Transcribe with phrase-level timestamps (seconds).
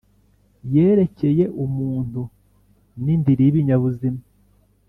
[0.73, 2.21] yerekeye umuntu
[3.03, 4.21] n indiri y ibinyabuzima